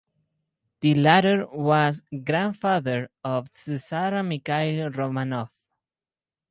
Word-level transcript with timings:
The 0.79 0.95
latter 0.95 1.45
was 1.45 2.01
grandfather 2.23 3.11
of 3.23 3.51
tsar 3.51 4.23
Mikhail 4.23 4.89
Romanov. 4.89 5.49